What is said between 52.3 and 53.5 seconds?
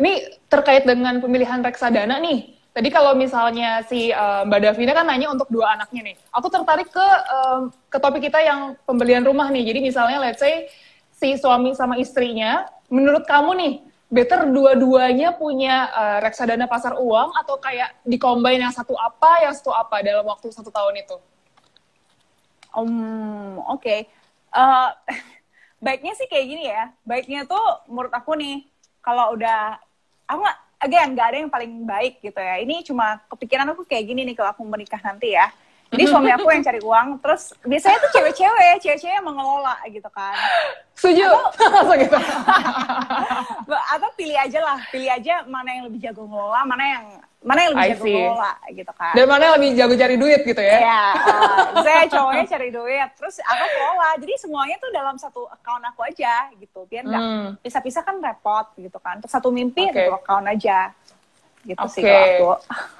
cari duit terus